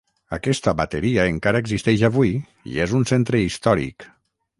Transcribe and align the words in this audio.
Aquesta 0.35 0.71
bateria 0.77 1.25
encara 1.33 1.61
existeix 1.65 2.05
avui 2.09 2.31
i 2.71 2.81
és 2.87 2.95
un 3.01 3.05
centre 3.13 3.43
històric. 3.49 4.09